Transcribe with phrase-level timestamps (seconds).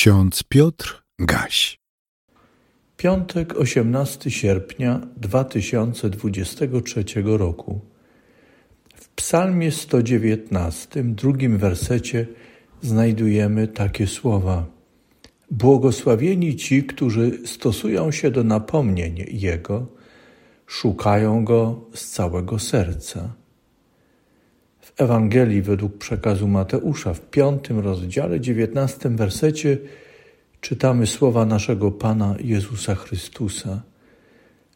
[0.00, 1.80] Ksiądz Piotr Gaś.
[2.96, 7.80] Piątek, 18 sierpnia 2023 roku.
[8.94, 12.26] W Psalmie 119, drugim wersecie,
[12.80, 14.66] znajdujemy takie słowa:
[15.50, 19.86] Błogosławieni ci, którzy stosują się do napomnień Jego,
[20.66, 23.39] szukają Go z całego serca.
[24.96, 29.78] W Ewangelii według przekazu Mateusza w piątym rozdziale, dziewiętnastym wersecie
[30.60, 33.82] czytamy słowa naszego Pana Jezusa Chrystusa.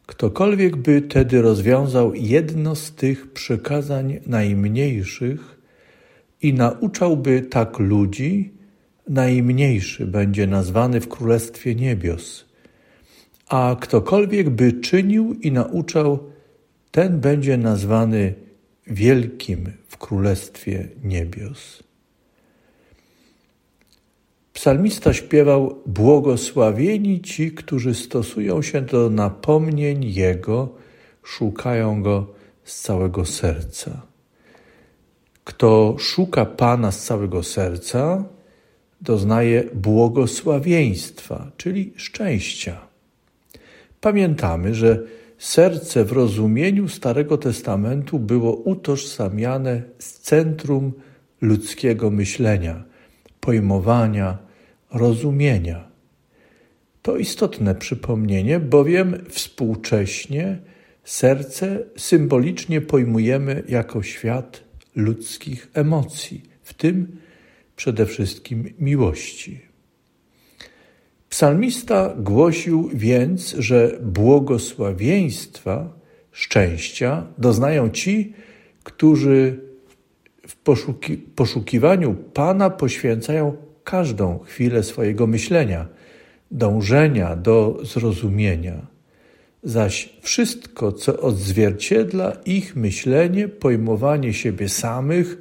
[0.06, 5.60] Ktokolwiek by tedy rozwiązał jedno z tych przykazań najmniejszych
[6.42, 8.52] i nauczałby tak ludzi,
[9.08, 12.44] najmniejszy będzie nazwany w Królestwie Niebios.
[13.48, 16.18] A ktokolwiek by czynił i nauczał,
[16.90, 18.34] ten będzie nazwany
[18.86, 21.82] wielkim w Królestwie Niebios.
[24.52, 30.68] Psalmista śpiewał: Błogosławieni ci, którzy stosują się do napomnień Jego,
[31.22, 32.26] szukają Go
[32.64, 34.02] z całego serca.
[35.44, 38.24] Kto szuka Pana z całego serca,
[39.00, 42.80] doznaje błogosławieństwa, czyli szczęścia.
[44.00, 45.02] Pamiętamy, że
[45.44, 50.92] serce w rozumieniu Starego Testamentu było utożsamiane z centrum
[51.40, 52.84] ludzkiego myślenia,
[53.40, 54.38] pojmowania,
[54.92, 55.88] rozumienia.
[57.02, 60.58] To istotne przypomnienie, bowiem współcześnie
[61.04, 64.64] serce symbolicznie pojmujemy jako świat
[64.96, 67.16] ludzkich emocji, w tym
[67.76, 69.73] przede wszystkim miłości.
[71.34, 75.88] Psalmista głosił więc, że błogosławieństwa,
[76.32, 78.32] szczęścia doznają ci,
[78.84, 79.60] którzy
[80.48, 85.86] w poszuki poszukiwaniu Pana poświęcają każdą chwilę swojego myślenia,
[86.50, 88.86] dążenia do zrozumienia.
[89.62, 95.38] Zaś wszystko, co odzwierciedla ich myślenie, pojmowanie siebie samych,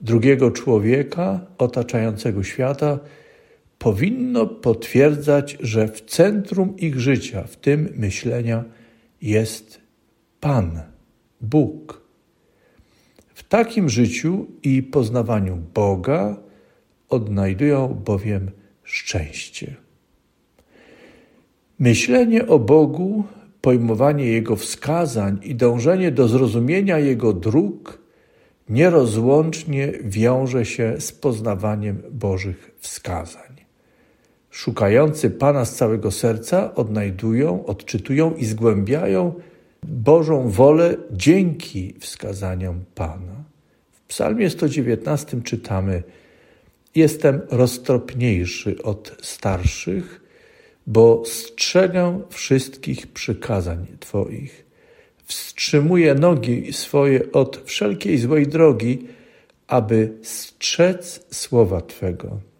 [0.00, 2.98] drugiego człowieka, otaczającego świata,
[3.78, 8.64] powinno potwierdzać, że w centrum ich życia, w tym myślenia,
[9.22, 9.80] jest
[10.40, 10.80] Pan,
[11.40, 12.06] Bóg.
[13.34, 16.36] W takim życiu i poznawaniu Boga
[17.08, 18.50] odnajdują bowiem
[18.82, 19.74] szczęście.
[21.78, 23.24] Myślenie o Bogu,
[23.60, 28.06] pojmowanie Jego wskazań i dążenie do zrozumienia Jego dróg
[28.68, 33.65] nierozłącznie wiąże się z poznawaniem Bożych wskazań.
[34.56, 39.34] Szukający Pana z całego serca odnajdują, odczytują i zgłębiają
[39.82, 43.44] Bożą wolę dzięki wskazaniom Pana.
[43.92, 46.02] W Psalmie 119 czytamy:
[46.94, 50.20] Jestem roztropniejszy od starszych,
[50.86, 54.64] bo strzegę wszystkich przykazań Twoich.
[55.24, 59.06] Wstrzymuję nogi swoje od wszelkiej złej drogi,
[59.66, 62.55] aby strzec słowa Twego.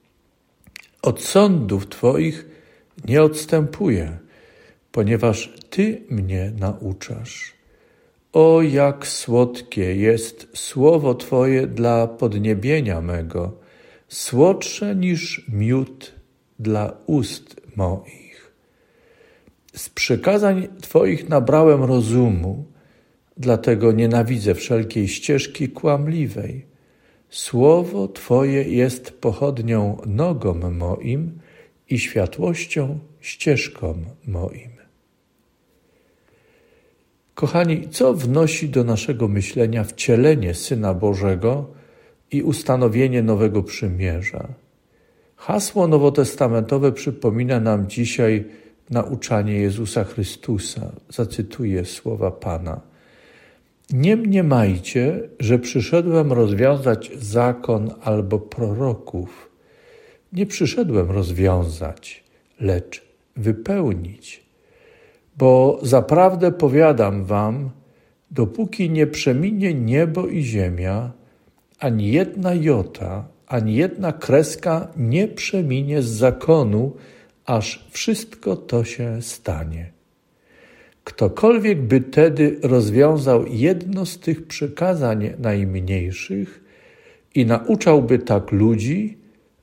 [1.06, 2.46] Od sądów Twoich
[3.08, 4.18] nie odstępuję,
[4.92, 7.54] ponieważ Ty mnie nauczasz.
[8.32, 13.52] O, jak słodkie jest słowo Twoje dla podniebienia mego,
[14.08, 16.14] słodsze niż miód
[16.58, 18.52] dla ust moich.
[19.74, 22.64] Z przykazań Twoich nabrałem rozumu,
[23.36, 26.66] dlatego nienawidzę wszelkiej ścieżki kłamliwej.
[27.30, 31.38] Słowo Twoje jest pochodnią nogom moim
[31.90, 34.70] i światłością ścieżkom moim.
[37.34, 41.66] Kochani, co wnosi do naszego myślenia wcielenie Syna Bożego
[42.30, 44.48] i ustanowienie nowego przymierza?
[45.36, 48.44] Hasło nowotestamentowe przypomina nam dzisiaj
[48.90, 50.92] nauczanie Jezusa Chrystusa.
[51.08, 52.80] Zacytuję słowa Pana.
[53.92, 59.50] Nie mniemajcie, że przyszedłem rozwiązać zakon albo proroków.
[60.32, 62.24] Nie przyszedłem rozwiązać,
[62.60, 63.04] lecz
[63.36, 64.46] wypełnić.
[65.36, 67.70] Bo zaprawdę powiadam wam,
[68.30, 71.12] dopóki nie przeminie niebo i ziemia,
[71.78, 76.96] ani jedna jota, ani jedna kreska nie przeminie z zakonu,
[77.44, 79.95] aż wszystko to się stanie.
[81.06, 86.64] Ktokolwiek by tedy rozwiązał jedno z tych przykazań najmniejszych
[87.34, 89.18] i nauczałby tak ludzi,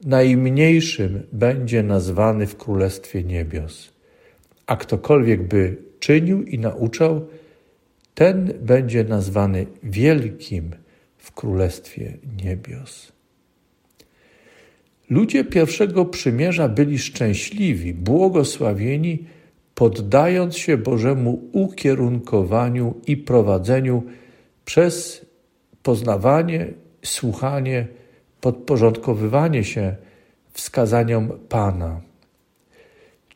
[0.06, 3.94] najmniejszym będzie nazwany w Królestwie Niebios.
[4.68, 7.28] A ktokolwiek by czynił i nauczał,
[8.16, 10.72] ten będzie nazwany wielkim
[11.18, 13.12] w Królestwie Niebios.
[15.10, 19.25] Ludzie pierwszego przymierza byli szczęśliwi, błogosławieni,
[19.75, 24.04] poddając się Bożemu ukierunkowaniu i prowadzeniu
[24.66, 25.25] przez
[25.84, 26.74] poznawanie,
[27.04, 27.88] słuchanie,
[28.42, 29.96] podporządkowywanie się
[30.54, 32.02] wskazaniom Pana.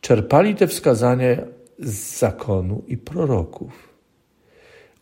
[0.00, 1.36] Czerpali te wskazania
[1.78, 3.88] z zakonu i proroków.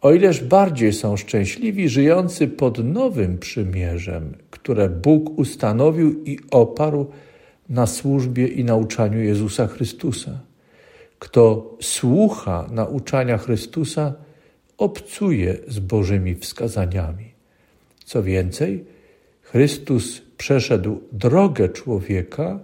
[0.00, 7.06] O ileż bardziej są szczęśliwi żyjący pod nowym przymierzem, które Bóg ustanowił i oparł
[7.68, 10.40] na służbie i nauczaniu Jezusa Chrystusa.
[11.18, 14.14] Kto słucha nauczania Chrystusa,
[14.78, 17.32] obcuje z Bożymi wskazaniami.
[18.04, 18.84] Co więcej,
[19.42, 22.60] Chrystus przeszedł drogę człowieka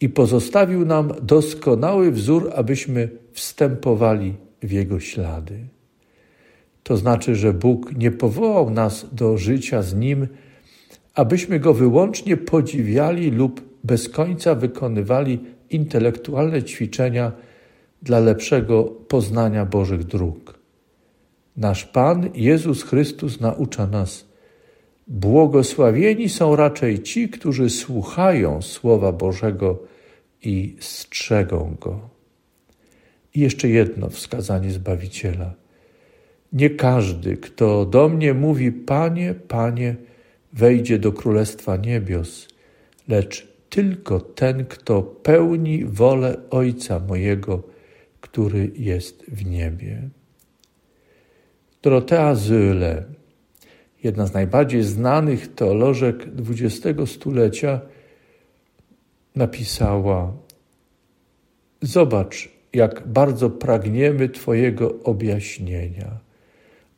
[0.00, 5.58] i pozostawił nam doskonały wzór, abyśmy wstępowali w jego ślady.
[6.82, 10.26] To znaczy, że Bóg nie powołał nas do życia z Nim,
[11.14, 15.40] abyśmy Go wyłącznie podziwiali lub bez końca wykonywali
[15.70, 17.32] intelektualne ćwiczenia
[18.02, 20.58] dla lepszego poznania Bożych dróg.
[21.56, 24.28] Nasz Pan Jezus Chrystus naucza nas,
[25.06, 29.78] błogosławieni są raczej ci, którzy słuchają Słowa Bożego
[30.42, 32.08] i strzegą Go.
[33.34, 35.54] I jeszcze jedno wskazanie Zbawiciela.
[36.52, 39.96] Nie każdy, kto do mnie mówi, Panie, Panie,
[40.52, 42.48] wejdzie do Królestwa Niebios,
[43.08, 47.71] lecz tylko ten, kto pełni wolę Ojca mojego,
[48.22, 50.08] który jest w niebie.
[51.82, 53.04] Dorotea Zyle,
[54.04, 57.80] jedna z najbardziej znanych teolożek XX stulecia,
[59.36, 60.32] napisała:
[61.82, 66.20] Zobacz, jak bardzo pragniemy Twojego objaśnienia.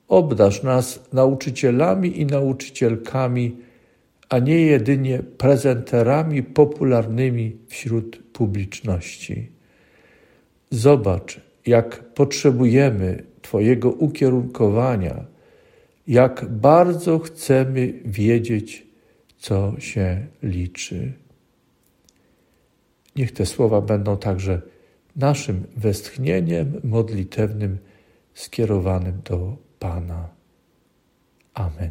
[0.09, 3.57] Obdarz nas nauczycielami i nauczycielkami,
[4.29, 9.54] a nie jedynie prezenterami popularnymi wśród publiczności.
[10.75, 15.25] Zobacz, jak potrzebujemy Twojego ukierunkowania,
[16.07, 18.87] jak bardzo chcemy wiedzieć,
[19.39, 21.13] co się liczy.
[23.17, 24.63] Niech te słowa będą także
[25.17, 27.79] naszym westchnieniem modlitewnym
[28.35, 30.29] skierowanym do Pana.
[31.55, 31.91] Amen.